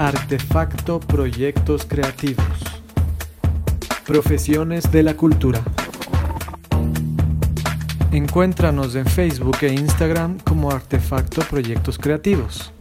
[0.00, 2.46] Artefacto Proyectos Creativos.
[4.06, 5.60] Profesiones de la Cultura.
[8.12, 12.72] Encuéntranos en Facebook e Instagram como Artefacto Proyectos Creativos.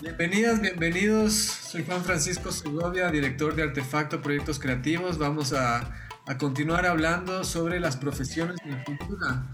[0.00, 1.32] Bienvenidas, bienvenidos.
[1.32, 5.18] Soy Juan Francisco Segovia, director de Artefacto Proyectos Creativos.
[5.18, 5.90] Vamos a,
[6.28, 9.46] a continuar hablando sobre las profesiones de la cultura.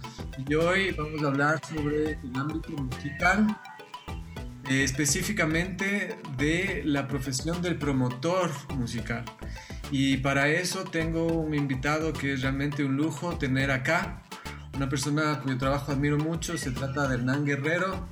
[0.46, 3.46] Y hoy vamos a hablar sobre el ámbito musical
[4.68, 9.24] eh, específicamente de la profesión del promotor musical.
[9.90, 14.22] Y para eso tengo un invitado que es realmente un lujo tener acá,
[14.74, 18.08] una persona cuyo trabajo admiro mucho, se trata de Hernán Guerrero.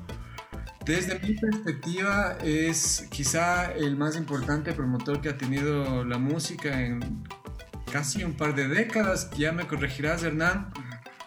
[0.85, 7.25] Desde mi perspectiva es quizá el más importante promotor que ha tenido la música en
[7.91, 10.73] casi un par de décadas, ya me corregirás Hernán,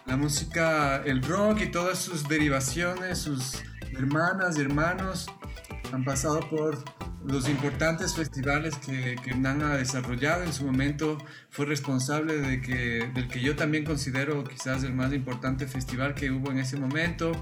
[0.06, 3.62] la música, el rock y todas sus derivaciones, sus
[3.98, 5.26] hermanas y hermanos
[5.92, 6.78] han pasado por
[7.26, 10.44] los importantes festivales que, que ha desarrollado.
[10.44, 11.18] En su momento
[11.50, 16.30] fue responsable de que, del que yo también considero quizás el más importante festival que
[16.30, 17.32] hubo en ese momento.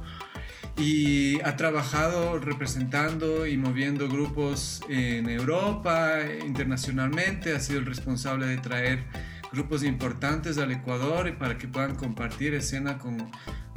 [0.78, 7.54] Y ha trabajado representando y moviendo grupos en Europa, internacionalmente.
[7.54, 9.04] Ha sido el responsable de traer
[9.52, 13.30] grupos importantes al Ecuador para que puedan compartir escena con,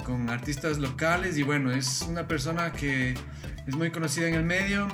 [0.09, 3.13] con artistas locales y bueno, es una persona que
[3.67, 4.87] es muy conocida en el medio.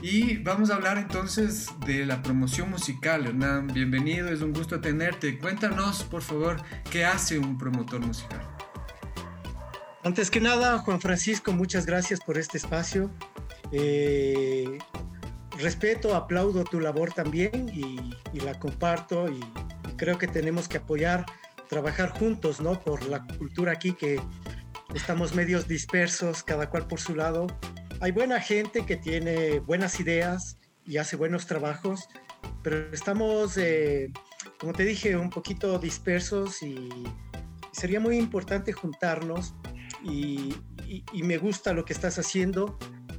[0.00, 3.26] Y vamos a hablar entonces de la promoción musical.
[3.26, 5.38] Hernán, bienvenido, es un gusto tenerte.
[5.38, 6.56] Cuéntanos, por favor,
[6.90, 8.40] qué hace un promotor musical.
[10.02, 13.10] Antes que nada, Juan Francisco, muchas gracias por este espacio.
[13.72, 14.78] Eh,
[15.58, 20.78] respeto, aplaudo tu labor también y, y la comparto y, y creo que tenemos que
[20.78, 21.26] apoyar
[21.66, 22.80] trabajar juntos, ¿no?
[22.80, 24.20] Por la cultura aquí que
[24.96, 27.46] estamos medios dispersos, cada cual por su lado.
[28.00, 32.08] Hay buena gente que tiene buenas ideas y hace buenos trabajos,
[32.62, 34.12] pero estamos, eh,
[34.58, 36.88] como te dije, un poquito dispersos y
[37.72, 39.54] sería muy importante juntarnos
[40.02, 40.54] y,
[40.86, 42.78] y, y me gusta lo que estás haciendo.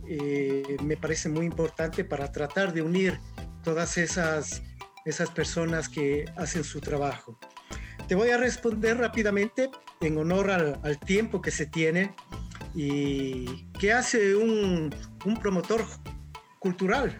[0.09, 3.19] Eh, me parece muy importante para tratar de unir
[3.63, 4.63] todas esas,
[5.05, 7.37] esas personas que hacen su trabajo.
[8.07, 9.69] Te voy a responder rápidamente
[9.99, 12.15] en honor al, al tiempo que se tiene
[12.73, 14.95] y qué hace un,
[15.25, 15.83] un promotor
[16.59, 17.19] cultural.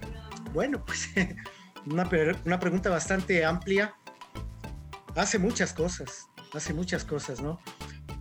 [0.53, 1.09] Bueno, pues
[1.85, 2.09] una,
[2.45, 3.95] una, pregunta bastante amplia.
[5.15, 7.59] Hace muchas cosas, hace muchas cosas, ¿no?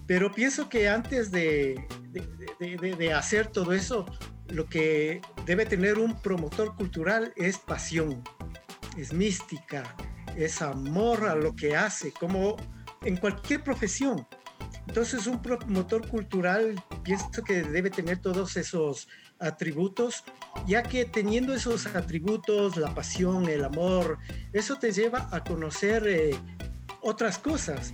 [0.08, 4.06] Pero pienso que antes de, de, de, de hacer todo eso,
[4.48, 8.24] lo que debe tener un promotor cultural es pasión,
[8.96, 9.94] es mística,
[10.36, 12.56] es amor a lo que hace, como
[13.02, 14.26] en cualquier profesión.
[14.86, 19.08] Entonces un promotor cultural pienso que debe tener todos esos
[19.38, 20.24] atributos,
[20.66, 24.18] ya que teniendo esos atributos, la pasión, el amor,
[24.52, 26.38] eso te lleva a conocer eh,
[27.02, 27.92] otras cosas.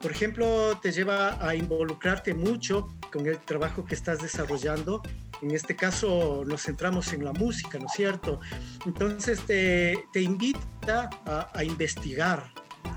[0.00, 5.02] Por ejemplo, te lleva a involucrarte mucho con el trabajo que estás desarrollando.
[5.42, 8.40] En este caso nos centramos en la música, ¿no es cierto?
[8.86, 12.52] Entonces te, te invita a, a investigar,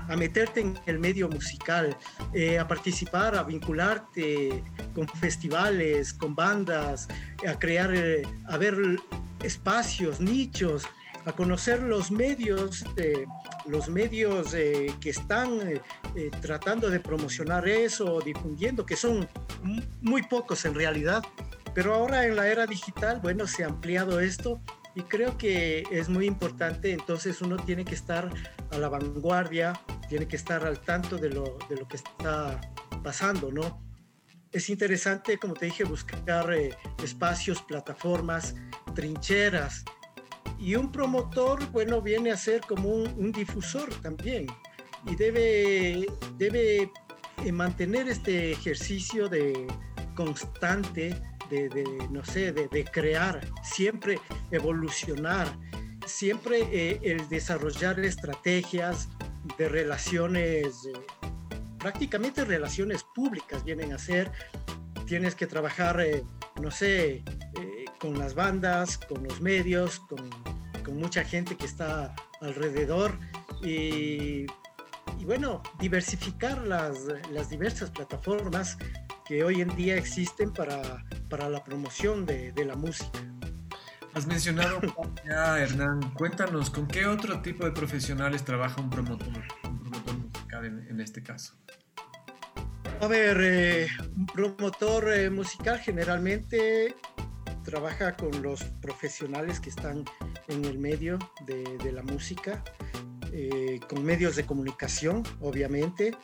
[0.08, 1.96] a meterte en el medio musical,
[2.34, 4.62] eh, a participar, a vincularte
[4.94, 7.08] con festivales, con bandas,
[7.46, 8.76] a crear, eh, a ver
[9.42, 10.84] espacios, nichos,
[11.24, 13.26] a conocer los medios, eh,
[13.66, 15.60] los medios eh, que están
[16.14, 19.28] eh, tratando de promocionar eso, difundiendo, que son
[20.00, 21.22] muy pocos en realidad.
[21.74, 24.60] Pero ahora en la era digital, bueno, se ha ampliado esto
[24.94, 28.28] y creo que es muy importante, entonces uno tiene que estar
[28.70, 29.72] a la vanguardia,
[30.08, 32.60] tiene que estar al tanto de lo, de lo que está
[33.02, 33.82] pasando, ¿no?
[34.50, 38.54] Es interesante, como te dije, buscar eh, espacios, plataformas,
[38.94, 39.82] trincheras.
[40.58, 44.46] Y un promotor, bueno, viene a ser como un, un difusor también.
[45.06, 46.06] Y debe,
[46.36, 46.92] debe
[47.44, 49.66] eh, mantener este ejercicio de
[50.14, 51.16] constante,
[51.52, 54.18] de, no sé, de, crear, siempre
[54.50, 55.46] evolucionar,
[56.06, 59.08] siempre eh, el desarrollar estrategias
[59.58, 60.92] de relaciones, eh,
[61.78, 64.32] prácticamente relaciones públicas vienen a ser.
[65.06, 66.24] Tienes que trabajar, eh,
[66.60, 67.22] no sé,
[68.00, 70.30] con las bandas, con los medios, con,
[70.82, 73.18] con mucha gente que está alrededor
[73.62, 74.46] y,
[75.18, 76.98] y bueno, diversificar las,
[77.30, 78.78] las diversas plataformas
[79.24, 83.18] que hoy en día existen para, para la promoción de, de la música.
[84.12, 84.80] Has mencionado
[85.26, 90.66] ya, Hernán, cuéntanos, ¿con qué otro tipo de profesionales trabaja un promotor, un promotor musical
[90.66, 91.54] en, en este caso?
[93.00, 96.94] A ver, eh, un promotor eh, musical generalmente
[97.64, 100.04] trabaja con los profesionales que están
[100.48, 102.62] en el medio de, la música,
[103.32, 106.14] eh, con medios de comunicación, obviamente,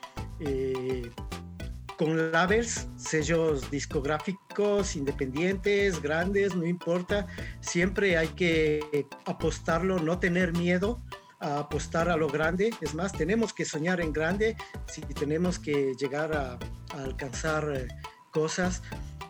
[1.96, 4.47] con labels, sellos discográficos
[4.94, 7.26] independientes, grandes, no importa,
[7.60, 11.00] siempre hay que apostarlo, no tener miedo
[11.40, 12.70] a apostar a lo grande.
[12.80, 14.56] Es más, tenemos que soñar en grande
[14.86, 16.58] si tenemos que llegar a,
[17.00, 17.88] alcanzar eh,
[18.32, 18.82] cosas.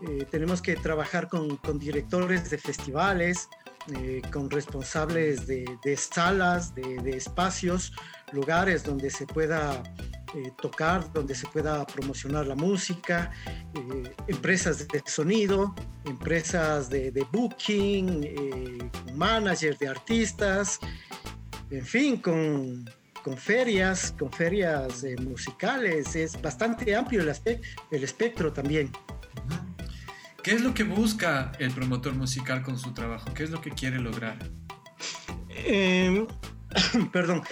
[0.09, 3.49] Eh, tenemos que trabajar con, directores de festivales,
[3.95, 7.93] eh, con responsables de, salas, de, espacios,
[8.33, 9.83] lugares donde se pueda
[10.61, 13.31] tocar, donde se pueda promocionar la música,
[14.27, 20.81] empresas de sonido, empresas de, de booking, managers de artistas,
[21.71, 22.85] en fin, con,
[23.37, 26.17] ferias, con ferias eh, musicales.
[26.17, 27.35] Es bastante amplio el,
[27.91, 28.91] el espectro también.
[30.43, 33.33] ¿Qué es lo que busca el promotor musical con su trabajo?
[33.35, 34.39] ¿Qué es lo que quiere lograr?
[35.51, 36.27] Em,
[37.13, 37.43] perdón.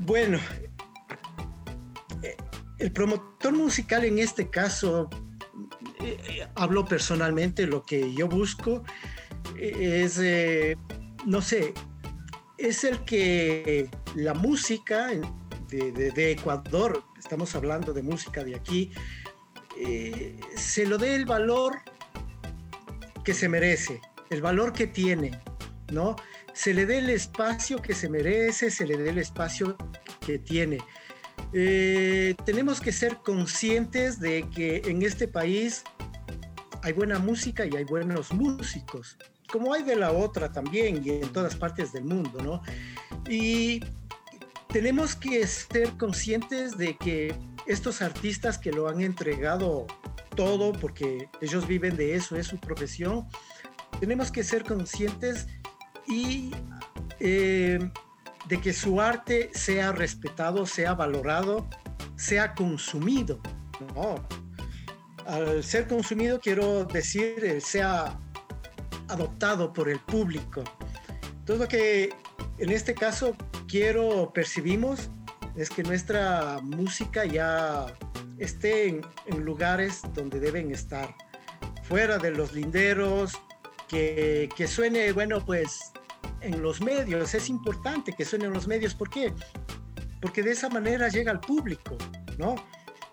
[0.00, 0.65] Bueno, eh,
[2.86, 5.10] el promotor musical en este caso,
[6.00, 8.84] eh, hablo personalmente, lo que yo busco
[9.58, 10.20] es,
[11.24, 11.74] no sé,
[12.58, 15.10] es el que la música
[15.68, 18.92] de, Ecuador, estamos hablando de música de aquí,
[19.76, 21.80] eh, se lo dé el valor
[23.24, 24.00] que se merece,
[24.30, 25.40] el valor que tiene,
[25.90, 26.14] ¿no?
[26.54, 29.76] Se le dé el espacio que se merece, se le dé el espacio
[30.24, 30.78] que tiene.
[31.52, 35.84] Eh, tenemos que ser conscientes de que en este país
[36.82, 39.16] hay buena música y hay buenos músicos
[39.50, 42.62] como hay de la otra también y en todas partes del mundo, ¿no?
[43.28, 43.80] Y
[44.68, 47.34] tenemos que ser conscientes de que
[47.66, 49.86] estos artistas que lo han entregado
[50.34, 53.26] todo, porque ellos viven de eso, es su profesión,
[54.00, 55.46] tenemos que ser conscientes
[56.06, 56.50] y
[57.20, 57.78] eh,
[58.48, 61.68] de que su arte sea respetado, sea valorado,
[62.16, 63.40] sea consumido.
[63.94, 64.16] ¿no?
[65.26, 68.18] Al ser consumido quiero decir, eh, sea
[69.08, 70.62] adoptado por el público.
[71.44, 72.14] Todo lo que
[72.58, 73.36] en este caso
[73.68, 75.10] quiero percibimos
[75.56, 77.86] es que nuestra música ya
[78.38, 79.02] esté en,
[79.44, 81.14] lugares donde deben estar,
[81.84, 83.32] fuera de los linderos,
[83.88, 85.92] que, que, suene, bueno, pues
[86.40, 89.32] en los medios, es importante que suene en los medios, ¿por qué?
[90.20, 91.96] Porque de esa manera llega al público,
[92.38, 92.54] ¿no?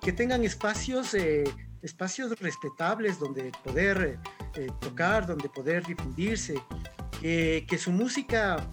[0.02, 1.44] Que tengan espacios, eh,
[1.82, 4.20] espacios respetables donde poder
[4.56, 6.56] eh, tocar, donde poder difundirse,
[7.22, 8.70] que su música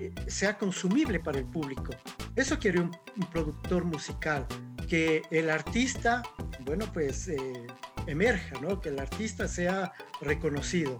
[0.00, 1.90] eh, sea consumible para el público.
[2.36, 2.96] Eso quiere un,
[3.32, 4.46] productor musical,
[4.88, 6.22] que el artista,
[6.60, 7.66] bueno, pues eh,
[8.06, 8.80] emerja, ¿no?
[8.80, 10.98] Que el artista sea reconocido.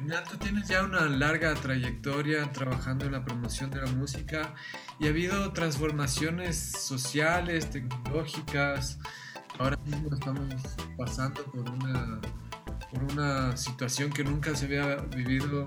[0.00, 4.54] Hernán, tienes ya una larga trayectoria trabajando en la promoción de la música
[4.98, 8.98] y ha habido transformaciones sociales, tecnológicas.
[9.58, 10.54] Ahora mismo estamos
[10.96, 12.18] pasando por una
[12.90, 15.66] por una situación que nunca se había vivido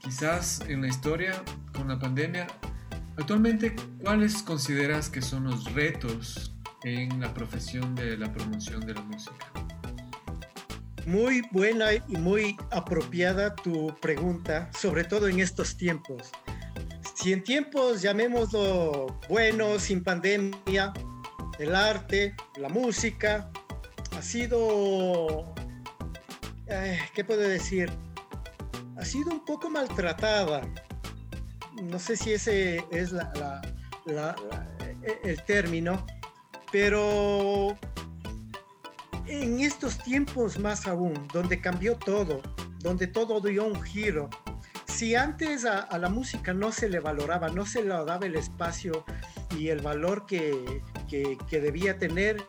[0.00, 1.42] quizás en la historia
[1.74, 2.46] con la pandemia.
[3.18, 9.02] Actualmente, ¿cuáles consideras que son los retos en la profesión de la promoción de la
[9.02, 9.65] música?
[11.06, 16.32] Muy buena y muy apropiada tu pregunta, sobre todo en estos tiempos.
[17.14, 20.92] Si en tiempos, llamémoslo bueno, sin pandemia,
[21.58, 23.48] el arte, la música,
[24.16, 25.54] ha sido
[27.14, 27.90] ¿qué puedo decir?
[28.96, 30.62] Ha sido un poco maltratada.
[31.82, 33.12] No sé si ese es
[35.22, 36.04] el término,
[36.72, 37.76] pero
[39.26, 42.42] en estos tiempos más aún, donde cambió todo,
[42.78, 44.28] donde todo dio un giro,
[44.86, 49.04] si antes a, la música no se le valoraba, no se le daba el espacio
[49.56, 52.46] y el valor que, que debía tener,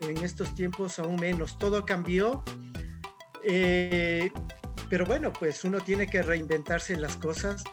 [0.00, 1.58] en estos tiempos aún menos.
[1.58, 2.42] Todo cambió
[3.42, 4.30] eh,
[4.88, 7.64] pero bueno, pues uno tiene que reinventarse en las cosas,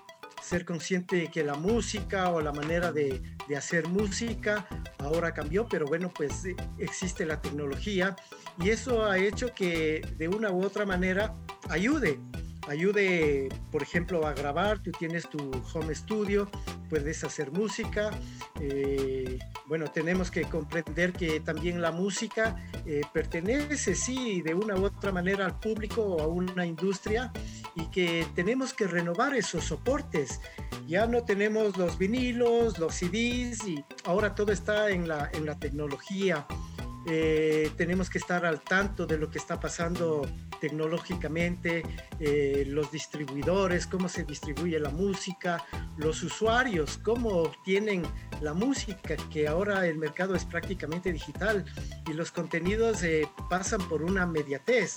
[0.48, 4.66] ser consciente de que la música o la manera de, de hacer música
[5.00, 8.16] ahora cambió, pero bueno, pues eh, existe la tecnología
[8.60, 11.36] y eso ha hecho que de una u otra manera
[11.70, 12.20] ayude
[12.68, 14.80] ayude, por ejemplo, a grabar.
[14.80, 16.50] Tú tienes tu home studio,
[16.89, 18.12] puedes hacer música.
[18.60, 24.86] Eh, bueno, tenemos que comprender que también la música eh, pertenece, sí, de una u
[24.86, 27.32] otra manera al público o a una industria
[27.77, 30.41] y que tenemos que renovar esos soportes.
[30.88, 35.57] Ya no tenemos los vinilos, los CDs y ahora todo está en la, en la
[35.60, 36.46] tecnología.
[37.10, 40.27] Eh, tenemos que estar al tanto de lo que está pasando
[40.60, 41.84] tecnológicamente,
[42.19, 45.63] eh, los distribuidores, cómo se distribuye la música,
[45.96, 48.03] los usuarios, cómo obtienen
[48.41, 51.63] la música, que ahora el mercado es prácticamente digital
[52.10, 54.96] y los contenidos eh, pasan por una mediatez.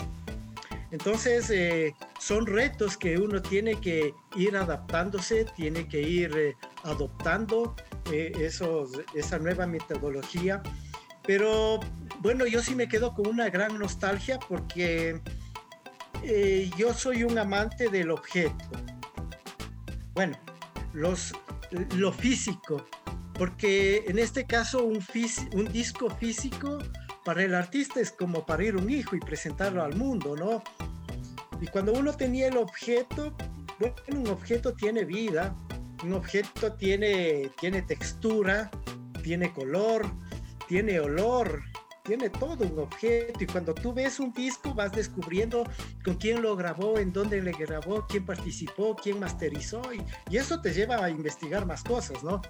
[0.91, 7.77] Entonces, eh, son retos que uno tiene que ir adaptándose, tiene que ir adoptando
[8.13, 10.63] esos, esa nueva metodología.
[11.27, 11.81] Pero
[12.21, 15.21] bueno, yo sí me quedo con una gran nostalgia porque
[16.23, 18.69] eh, yo soy un amante del objeto.
[20.15, 20.37] Bueno,
[20.93, 21.33] los,
[21.97, 22.85] lo físico,
[23.35, 25.03] porque en este caso un,
[25.53, 26.79] un disco físico
[27.25, 30.63] para el artista es como parir un hijo y presentarlo al mundo, ¿no?
[31.61, 33.35] Y cuando uno tenía el objeto,
[33.79, 35.55] bueno, un objeto tiene vida,
[36.03, 38.71] un objeto tiene, tiene textura,
[39.23, 40.11] tiene color,
[40.67, 41.63] tiene olor,
[42.03, 45.65] tiene todo un objeto y cuando tú ves un disco vas descubriendo
[46.05, 50.61] con quién lo grabó, en dónde le grabó, quién participó, quién masterizó y, y, eso
[50.61, 52.41] te lleva a investigar más cosas, ¿no?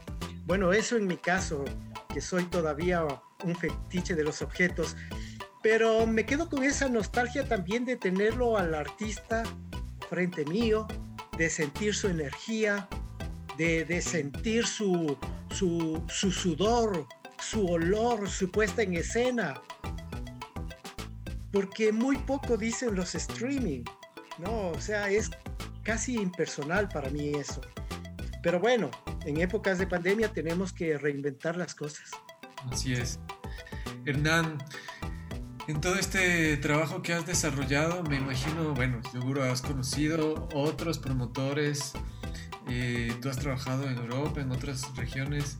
[0.47, 1.65] Bueno, eso en mi caso,
[2.13, 3.07] que soy todavía
[3.45, 4.97] un fetiche de los objetos,
[5.63, 9.43] pero me quedo con esa nostalgia también de tenerlo al artista
[10.09, 10.87] frente mío,
[11.37, 12.89] de sentir su energía,
[13.57, 15.17] de, de sentir su,
[15.51, 17.07] su, su sudor,
[17.39, 19.61] su olor, su puesta en escena.
[21.53, 23.85] Porque muy poco dicen los streaming,
[24.39, 24.69] ¿no?
[24.71, 25.31] O sea, es
[25.83, 27.61] casi impersonal para mí eso.
[28.43, 28.91] Pero bueno,
[29.27, 32.11] en épocas de pandemia tenemos que reinventar las cosas.
[32.71, 33.19] Así es.
[34.07, 34.59] Hernán,
[35.67, 41.93] en todo este trabajo que has desarrollado, me imagino, bueno, seguro has conocido otros promotores,
[42.69, 45.59] eh, tú has trabajado en Europa, en otras regiones.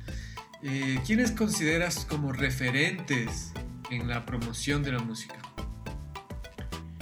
[0.63, 3.53] Eh, ¿quiénes consideras como referentes
[3.91, 5.37] en la promoción de la música?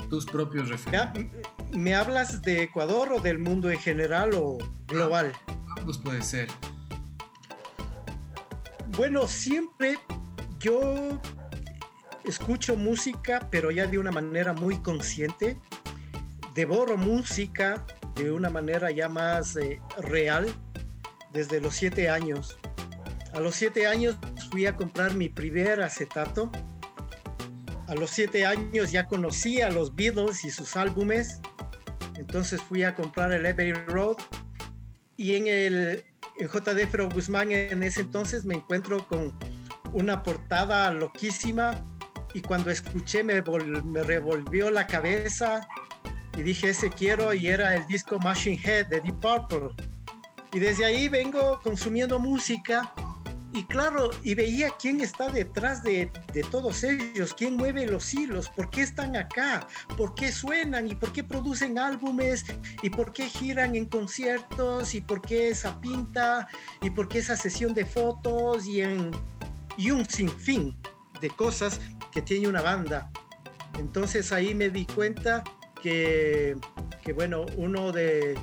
[0.08, 1.26] Tus propios referentes.
[1.72, 5.32] ¿Me hablas de Ecuador o del mundo en general o global?
[5.76, 6.48] ambos puede ser.
[8.96, 9.98] Bueno, siempre
[10.58, 11.20] yo
[12.30, 15.58] escucho música, pero ya de una manera muy consciente.
[16.54, 20.46] Devoro música de una manera ya más eh, real
[21.32, 22.58] desde los siete años.
[23.32, 24.16] A los siete años
[24.50, 26.50] fui a comprar mi primer acetato.
[27.86, 31.40] A los siete años ya conocí a los Beatles y sus álbumes.
[32.16, 34.16] Entonces fui a comprar el Abbey Road.
[35.16, 36.04] Y en el
[36.38, 39.32] en JD Fero Guzmán en ese entonces me encuentro con
[39.92, 41.84] una portada loquísima.
[42.34, 45.66] Y cuando escuché me, revolvió la cabeza
[46.36, 49.70] y dije ese quiero y era el disco Machine Head de Deep Purple.
[50.52, 52.92] Y desde ahí vengo consumiendo música
[53.52, 58.50] y claro, y veía quién está detrás de, de, todos ellos, quién mueve los hilos,
[58.50, 59.66] por qué están acá,
[59.96, 62.44] por qué suenan y por qué producen álbumes
[62.82, 66.46] y por qué giran en conciertos y por qué esa pinta
[66.82, 69.12] y por qué esa sesión de fotos y, en,
[69.78, 70.76] y un sinfín
[71.20, 71.80] de cosas
[72.12, 73.10] que tiene una banda.
[73.78, 75.44] Entonces ahí me di cuenta
[75.82, 76.56] que,
[77.02, 78.38] que bueno, uno de,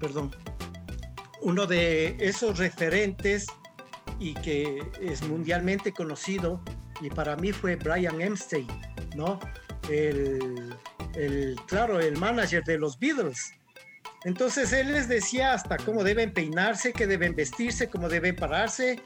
[0.00, 0.34] perdón,
[1.42, 3.46] uno de esos referentes
[4.18, 6.60] y que es mundialmente conocido
[7.00, 8.66] y para mí fue Brian Epstein,
[9.16, 9.38] ¿no?
[9.88, 10.74] El,
[11.14, 13.52] el, claro, el manager de los Beatles.
[14.24, 19.00] Entonces él les decía hasta cómo deben peinarse, qué deben vestirse, cómo deben pararse.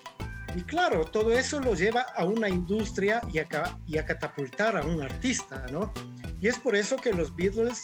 [0.54, 5.64] Y claro, todo eso lo lleva a una industria y a, catapultar a un artista,
[5.72, 5.92] ¿no?
[6.40, 7.82] Y es por eso que los Beatles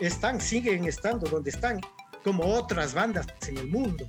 [0.00, 1.80] están, siguen estando donde están,
[2.24, 4.08] como otras bandas en el mundo.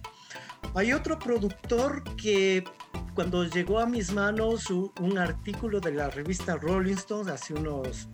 [0.74, 2.64] Hay otro productor que
[3.14, 8.08] cuando llegó a mis manos un artículo de la revista Rolling Stones hace unos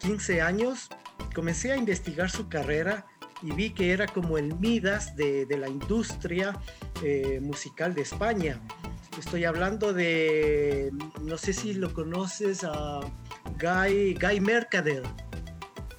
[0.00, 0.90] 15 años,
[1.34, 3.06] comencé a investigar su carrera
[3.44, 6.58] y vi que era como el Midas de, de la industria
[7.02, 8.58] eh, musical de España.
[9.18, 13.00] Estoy hablando de, no sé si lo conoces, a
[13.60, 15.02] Guy, Guy Mercader,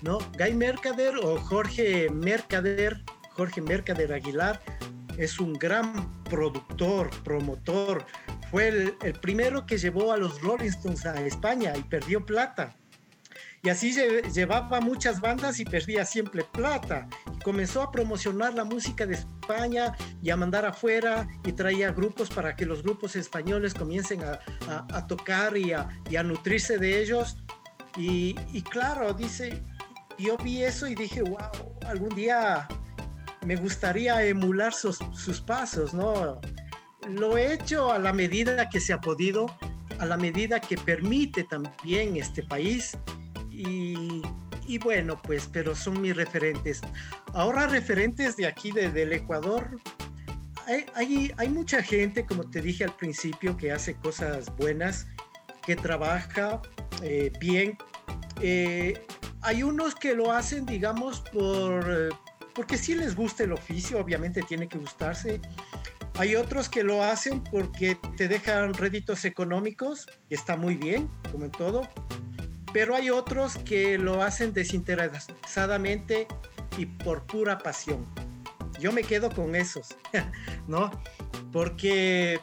[0.02, 0.18] ¿no?
[0.38, 4.62] Guy Mercader o Jorge Mercader, Jorge Mercader Aguilar,
[5.18, 8.06] es un gran productor, promotor.
[8.52, 12.76] Fue el, primero que llevó a los Rolling Stones a España y perdió plata.
[13.64, 13.96] Y así
[14.34, 17.08] llevaba muchas bandas y perdía siempre plata.
[17.46, 22.30] Y comenzó a promocionar la música de España y a mandar afuera y traía grupos
[22.30, 27.38] para que los grupos españoles comiencen a, tocar y a, nutrirse de ellos.
[27.98, 29.64] Y, y claro, dice,
[30.18, 32.68] yo vi eso y dije, wow, algún día
[33.46, 36.42] me gustaría emular sus, sus, pasos, ¿no?
[37.08, 39.46] Lo he hecho a la medida que se ha podido,
[40.00, 42.98] a la medida que permite también este país
[43.52, 44.24] y,
[44.68, 46.82] y, bueno, pues, pero son mis referentes.
[47.34, 49.80] Ahora referentes de aquí, de, del Ecuador,
[50.68, 55.08] hay, hay, hay, mucha gente, como te dije al principio, que hace cosas buenas,
[55.66, 56.62] que trabaja
[57.02, 57.78] eh, bien.
[58.42, 59.06] Eh,
[59.42, 62.16] hay unos que lo hacen, digamos, por,
[62.54, 65.42] porque sí les gusta el oficio, obviamente tiene que gustarse.
[66.18, 71.52] Hay otros que lo hacen porque te dejan réditos económicos, está muy bien, como en
[71.52, 71.90] todo.
[72.76, 76.28] Pero hay otros que lo hacen desinteresadamente
[76.78, 78.06] y por pura pasión.
[78.82, 79.96] Yo me quedo con esos,
[80.68, 80.92] ¿no?
[81.54, 82.42] Porque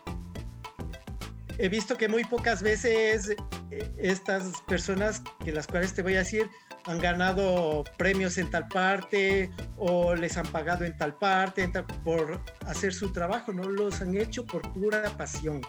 [1.59, 3.37] he visto que muy pocas veces
[3.71, 6.49] eh, estas personas, que las cuales te voy a decir,
[6.87, 11.71] han ganado premios en tal parte o les han pagado en tal parte
[12.05, 15.61] por hacer su trabajo, no los han hecho por pura pasión,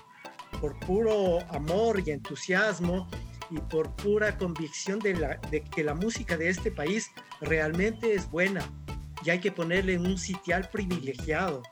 [0.62, 3.10] por puro amor y entusiasmo
[3.50, 5.40] y por pura convicción de,
[5.74, 8.64] que la música de este país realmente es buena
[9.26, 11.64] y hay que ponerle un sitial privilegiado.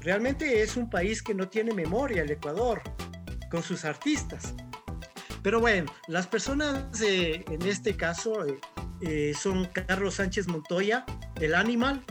[0.00, 2.82] Realmente es un país que no tiene memoria, el Ecuador,
[3.50, 4.54] con sus artistas.
[5.42, 8.58] Pero bueno, las personas en este caso eh,
[9.00, 11.04] eh, son Carlos Sánchez Montoya,
[11.40, 12.04] el Animal,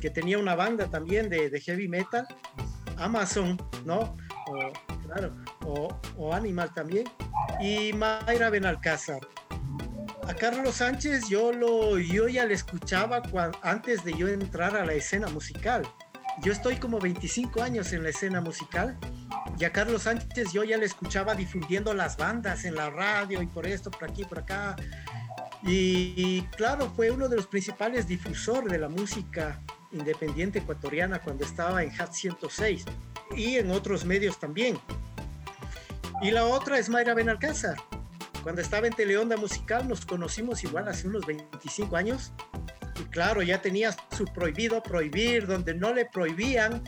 [0.00, 2.26] que tenía una banda también de, heavy metal,
[2.96, 4.16] Amazon, ¿no?
[5.64, 7.04] O, o, Animal también,
[7.60, 9.20] y Mayra Benalcázar.
[10.28, 13.22] A Carlos Sánchez yo, lo, yo ya le escuchaba
[13.62, 15.82] antes de yo entrar a la escena musical.
[16.42, 18.96] Yo estoy como 25 años en la escena musical
[19.58, 23.46] y a Carlos Sánchez yo ya le escuchaba difundiendo las bandas en la radio y
[23.46, 24.76] por esto, por aquí, por acá.
[25.64, 29.60] Y, claro, fue uno de los principales difusores de la música
[29.92, 32.84] independiente ecuatoriana cuando estaba en HAT 106
[33.36, 34.78] y en otros medios también.
[36.22, 37.76] Y la otra es Mayra Benalcázar.
[38.44, 42.32] Cuando estaba en Teleonda Musical nos conocimos igual hace unos 25 años.
[43.00, 46.82] Y claro, ya tenía su prohibido prohibir, donde no le prohibían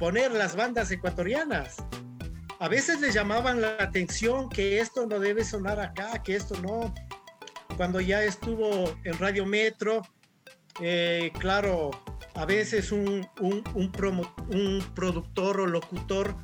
[0.00, 1.76] poner las bandas ecuatorianas.
[2.58, 6.92] A veces les llamaban la atención que esto no debe sonar acá, que esto no.
[7.76, 10.02] Cuando ya estuvo en Radio Metro,
[10.80, 11.90] eh, claro,
[12.34, 16.36] a veces un, un, un, productor o locutor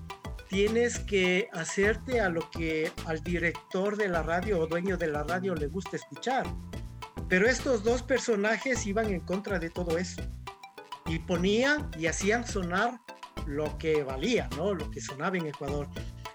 [0.53, 5.23] tienes que hacerte a lo que al director de la radio o dueño de la
[5.23, 6.47] radio le gusta escuchar.
[7.31, 10.21] Pero estos dos personajes iban en contra de todo eso
[11.07, 13.01] y ponían y hacían sonar
[13.47, 14.75] lo que valía, ¿no?
[14.75, 15.88] Lo que sonaba en Ecuador.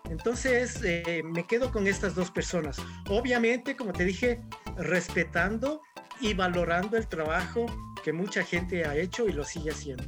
[0.09, 2.77] Entonces, eh, me quedo con estas dos personas.
[3.09, 4.41] Obviamente, como te dije,
[4.77, 5.83] respetando
[6.21, 7.67] y valorando el trabajo
[8.03, 10.05] que mucha gente ha hecho y lo sigue haciendo.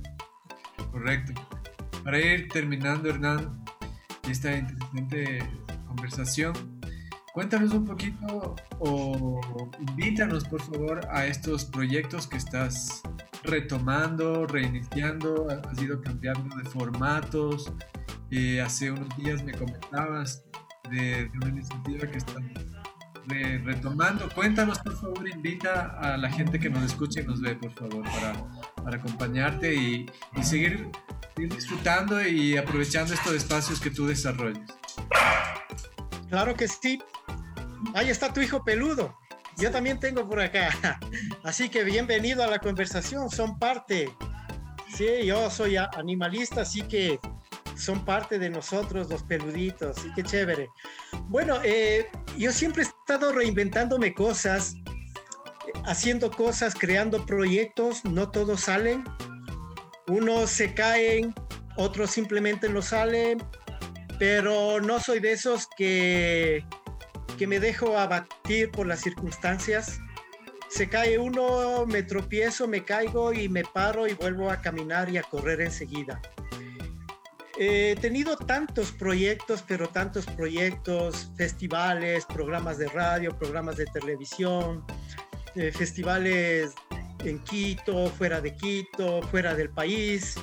[0.91, 1.33] Correcto.
[2.03, 3.59] Para ir terminando, Hernán,
[4.31, 5.39] esta interesante
[5.87, 6.53] conversación,
[7.33, 9.41] cuéntanos un poquito o
[9.79, 13.01] invítanos, por favor, a estos proyectos que estás
[13.43, 17.71] retomando, reiniciando, has ido cambiando de formatos.
[18.31, 20.45] Eh, hace unos días me comentabas
[20.91, 22.51] de, una iniciativa que están
[23.63, 24.27] retomando.
[24.33, 28.03] Cuéntanos, por favor, invita a la gente que nos escucha y nos ve, por favor,
[28.03, 30.05] para, acompañarte y,
[30.41, 30.89] seguir,
[31.47, 34.69] disfrutando y aprovechando estos espacios que tú desarrollas.
[36.29, 37.01] Claro que sí.
[37.93, 39.17] Ahí está tu hijo peludo.
[39.57, 40.99] Yo también tengo por acá.
[41.43, 44.09] Así que bienvenido a la conversación, son parte.
[44.95, 47.19] Sí, yo soy animalista, así que
[47.75, 50.69] son parte de nosotros los peluditos, y qué chévere.
[51.27, 54.75] Bueno, eh, yo siempre he estado reinventándome cosas,
[55.85, 59.03] haciendo cosas, creando proyectos, no todos salen.
[60.09, 61.33] Unos se caen,
[61.77, 63.41] otros simplemente no salen,
[64.17, 66.65] pero no soy de esos que
[67.39, 70.01] que me dejo abatir por las circunstancias.
[70.67, 75.17] Se cae uno, me tropiezo, me caigo y me paro y vuelvo a caminar y
[75.17, 76.21] a correr enseguida.
[77.57, 84.83] He tenido tantos proyectos, pero tantos proyectos, festivales, programas de radio, programas de televisión,
[85.55, 86.73] eh, festivales
[87.23, 90.35] en Quito, fuera de Quito, fuera del país,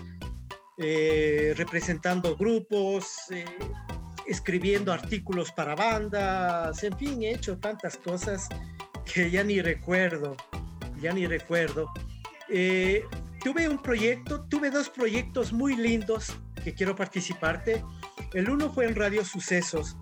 [0.79, 3.31] eh, representando grupos.
[3.31, 3.45] Eh,
[4.27, 8.49] escribiendo artículos para bandas, en fin, he hecho tantas cosas
[9.05, 10.37] que ya ni recuerdo,
[11.01, 11.91] ya ni recuerdo.
[12.49, 13.05] Eh,
[13.43, 17.85] tuve un proyecto, tuve dos proyectos muy lindos que quiero participarte.
[18.35, 19.97] El uno fue en Radio Sucesos.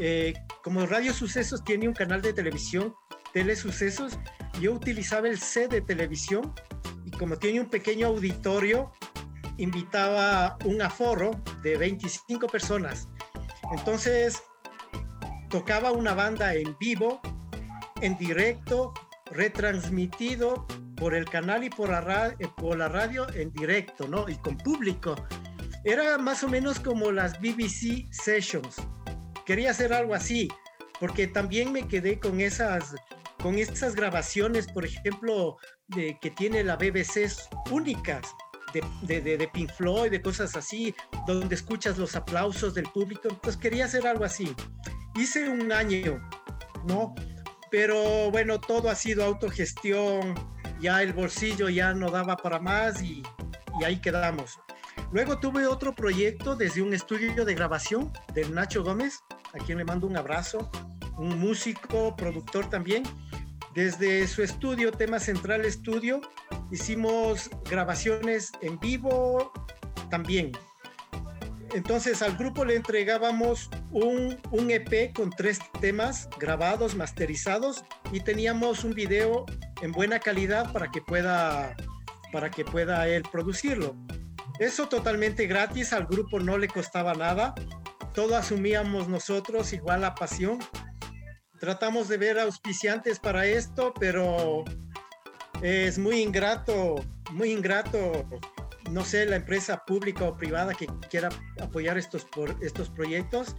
[0.00, 2.94] Eh, como Radio Sucesos tiene un canal de televisión,
[3.32, 4.18] Tele Sucesos,
[4.60, 6.52] yo utilizaba el C de televisión
[7.04, 8.92] y como tiene un pequeño auditorio,
[9.56, 11.30] invitaba un aforo
[11.62, 13.08] de 25 personas
[13.72, 14.42] entonces
[15.50, 17.20] tocaba una banda en vivo
[18.00, 18.94] en directo,
[19.26, 20.66] retransmitido
[20.96, 24.28] por el canal y por la radio en directo, ¿no?
[24.28, 25.16] Y con público.
[25.84, 28.76] Era más o menos como las BBC Sessions.
[29.44, 30.48] Quería hacer algo así,
[31.00, 32.94] porque también me quedé con esas,
[33.42, 35.56] con esas grabaciones, por ejemplo,
[35.88, 37.28] de, que tiene la BBC
[37.70, 38.22] únicas.
[38.72, 40.94] De, Pink Floyd, de cosas así,
[41.26, 43.28] donde escuchas los aplausos del público.
[43.30, 44.54] Entonces quería hacer algo así.
[45.16, 46.20] Hice un año,
[46.86, 47.14] ¿no?
[47.70, 50.34] Pero bueno, todo ha sido autogestión,
[50.80, 53.22] ya el bolsillo ya no daba para más y,
[53.80, 54.58] y ahí quedamos.
[55.12, 59.20] Luego tuve otro proyecto desde un estudio de grabación de Nacho Gómez,
[59.54, 60.70] a quien le mando un abrazo,
[61.18, 63.02] un músico, productor también.
[63.74, 66.20] Desde su estudio, Tema Central Estudio,
[66.70, 69.52] hicimos grabaciones en vivo
[70.10, 70.52] también.
[71.74, 78.84] Entonces al grupo le entregábamos un, un EP con tres temas grabados, masterizados y teníamos
[78.84, 79.44] un video
[79.82, 81.76] en buena calidad para que pueda,
[82.32, 83.94] para que pueda él producirlo.
[84.58, 87.54] Eso totalmente gratis, al grupo no le costaba nada,
[88.14, 90.58] todo asumíamos nosotros, igual la pasión.
[91.60, 94.64] Tratamos de ver auspiciantes para esto, pero
[95.62, 98.24] es muy ingrato, muy ingrato,
[98.90, 101.28] no sé, la empresa pública o privada que quiera
[101.60, 102.26] apoyar estos,
[102.60, 103.56] estos proyectos.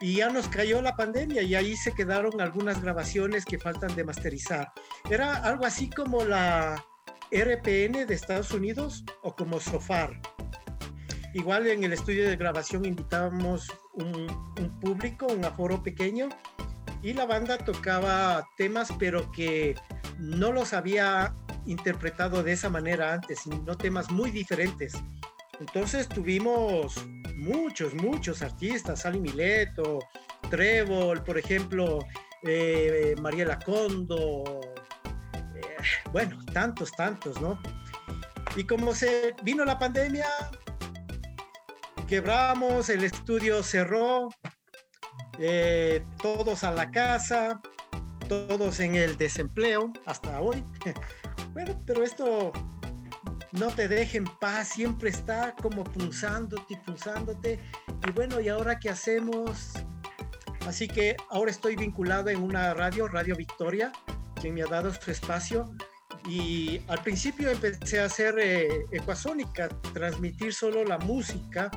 [0.00, 4.04] Y ya nos cayó la pandemia y ahí se quedaron algunas grabaciones que faltan de
[4.04, 4.70] masterizar.
[5.08, 6.84] Era algo así como la,
[7.34, 10.20] RPN de Estados Unidos o como SOFAR.
[11.32, 14.28] Igual en el estudio de grabación invitábamos un,
[14.80, 16.28] público, un aforo pequeño,
[17.04, 19.74] y la banda tocaba temas, pero que
[20.18, 21.34] no los había
[21.66, 24.94] interpretado de esa manera antes, sino temas muy diferentes.
[25.60, 27.04] Entonces tuvimos
[27.36, 29.98] muchos, muchos artistas, Sally Mileto,
[30.48, 31.98] Trébol, por ejemplo,
[32.42, 34.62] eh, Mariela Condo,
[36.10, 37.60] bueno, tantos, tantos, ¿no?
[38.56, 40.26] Y como se vino la pandemia,
[42.08, 44.30] quebramos, el estudio cerró,
[45.38, 47.60] eh, todos a la casa,
[48.28, 50.64] todos en el desempleo hasta hoy.
[51.52, 52.52] bueno, pero esto
[53.52, 57.60] no te deja en paz, siempre está como pulsándote y pulsándote.
[58.06, 59.72] Y bueno, ¿y ahora qué hacemos?
[60.66, 63.92] Así que ahora estoy vinculado en una radio, Radio Victoria,
[64.40, 65.74] quien me ha dado su espacio
[66.28, 71.70] y al principio empecé a hacer eh, ecuasónica, transmitir solo la música,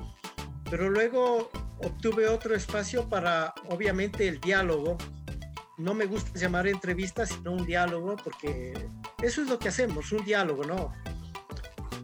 [0.69, 4.97] pero luego obtuve otro espacio para, obviamente, el diálogo.
[5.77, 8.73] No me gusta llamar entrevistas, sino un diálogo, porque
[9.21, 10.93] eso es lo que hacemos, un diálogo, ¿no?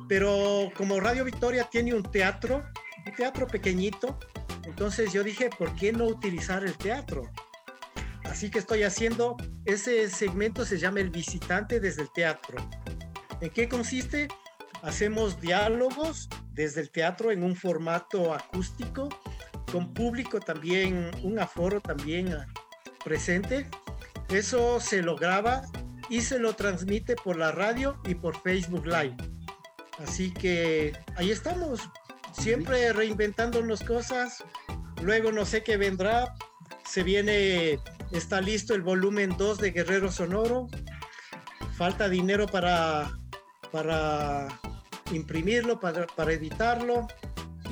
[0.07, 2.63] Pero como Radio Victoria tiene un teatro,
[3.05, 4.19] un teatro pequeñito,
[4.63, 7.31] entonces yo dije, ¿por qué no utilizar el teatro?
[8.23, 12.57] Así que estoy haciendo, ese segmento se llama El visitante desde el teatro.
[13.41, 14.27] ¿En qué consiste?
[14.81, 19.09] Hacemos diálogos desde el teatro en un formato acústico,
[19.73, 22.47] con público también, un aforo también ah,
[23.03, 23.67] presente.
[24.29, 25.63] Eso se lo graba
[26.09, 29.17] y se lo transmite por la radio y por Facebook Live.
[29.97, 31.89] Así que ahí estamos,
[32.33, 34.43] siempre reinventándonos cosas.
[35.01, 36.35] Luego no sé qué vendrá.
[36.85, 37.79] Se viene
[38.11, 40.67] Está listo el volumen 2 de Guerrero Sonoro.
[41.75, 43.17] Falta dinero para,
[43.71, 44.47] para
[45.11, 47.07] imprimirlo, para, para editarlo.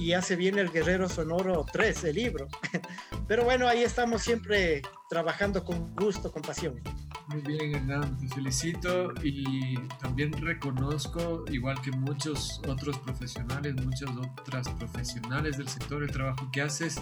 [0.01, 2.47] Y ya se viene el Guerrero Sonoro 3, el libro.
[3.27, 6.81] Pero bueno, ahí estamos siempre trabajando con gusto, con pasión.
[7.27, 14.67] Muy bien, Hernán, te felicito y también reconozco, igual que muchos otros profesionales, muchas otras
[14.69, 16.99] profesionales del sector, el trabajo que haces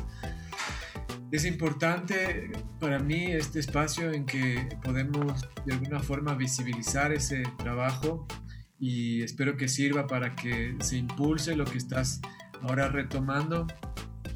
[1.31, 8.27] es importante para mí este espacio en que podemos de alguna forma visibilizar ese trabajo
[8.77, 12.19] y espero que sirva para que se impulse lo que estás
[12.63, 13.67] ahora retomando.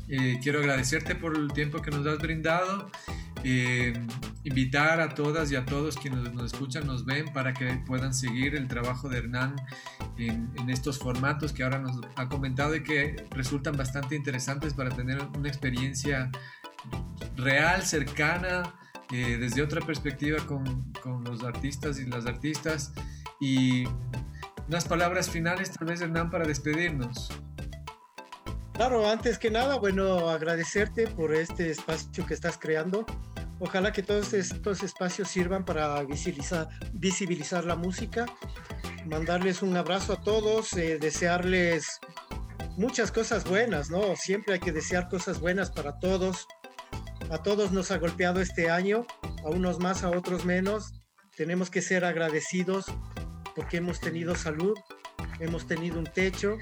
[0.08, 2.90] Eh, quiero agradecerte por el tiempo que nos has brindado.
[3.46, 3.94] Eh,
[4.46, 8.56] invitar a todas y a todos quienes nos escuchan, nos ven, para que puedan seguir
[8.56, 9.56] el trabajo de Hernán
[10.18, 14.92] en, en, estos formatos que ahora nos ha comentado y que resultan bastante interesantes para
[14.92, 16.32] tener una experiencia
[17.36, 18.64] real, cercana,
[19.12, 22.94] eh, desde otra perspectiva con, con, los artistas y las artistas.
[23.40, 23.84] Y
[24.68, 27.30] unas palabras finales, tal vez, Hernán, para despedirnos.
[28.74, 33.06] Claro, antes que nada, bueno, agradecerte por este espacio que estás creando.
[33.60, 38.26] Ojalá que todos estos espacios sirvan para visibilizar, la música,
[39.06, 42.00] mandarles un abrazo a todos, eh, desearles
[42.76, 44.16] muchas cosas buenas, ¿no?
[44.16, 46.48] Siempre hay que desear cosas buenas para todos
[47.34, 49.08] a todos nos ha golpeado este año,
[49.44, 50.94] a unos más, a otros menos.
[51.36, 52.86] Tenemos que ser agradecidos
[53.56, 54.78] porque hemos tenido salud,
[55.40, 56.58] hemos tenido un techo,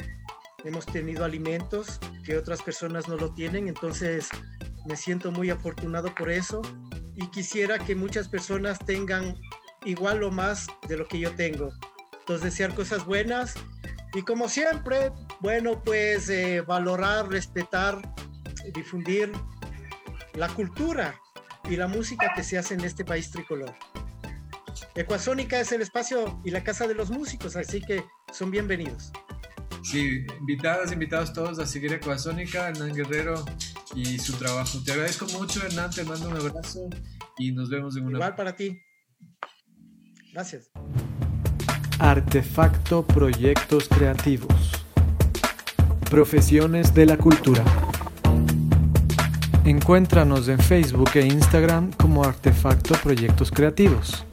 [0.63, 3.67] hemos tenido alimentos que otras personas no lo tienen.
[3.67, 4.30] Entonces
[4.86, 6.62] me siento muy afortunado por eso
[7.15, 9.36] y quisiera que muchas personas tengan
[9.86, 11.71] igual o más de lo que yo tengo.
[12.19, 13.56] Entonces desear cosas buenas
[14.13, 18.02] y como siempre, bueno, pues eh, valorar, respetar,
[18.74, 19.32] difundir
[20.34, 21.19] la cultura
[21.69, 23.74] y la música que se hace en este país tricolor.
[24.95, 29.12] Ecuasónica es el espacio y la casa de los músicos, así que son bienvenidos.
[29.84, 33.44] Sí, invitadas, invitados todos a seguir Ecuasónica, Hernán Guerrero
[33.96, 34.80] y su trabajo.
[34.86, 36.88] Te agradezco mucho, Hernán, te mando un abrazo
[37.38, 38.17] y nos vemos en una...
[38.17, 38.80] Igual para ti.
[40.34, 40.72] Gracias.
[42.00, 44.86] Artefacto Proyectos Creativos.
[46.10, 47.63] Profesiones de la Cultura.
[49.65, 54.26] Encuéntranos en Facebook e Instagram como Artefacto Proyectos Creativos.